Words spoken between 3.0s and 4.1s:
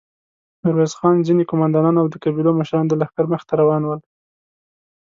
لښکر مخې ته روان ول.